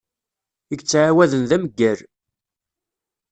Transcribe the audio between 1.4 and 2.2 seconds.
d ameyyal.